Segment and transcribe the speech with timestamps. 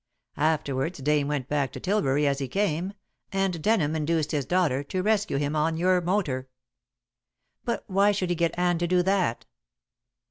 [0.37, 2.93] Afterwards Dane went back to Tilbury as he came,
[3.31, 6.49] and Denham induced his daughter to rescue him on your motor."
[7.65, 9.45] "But why should he get Anne to do that?"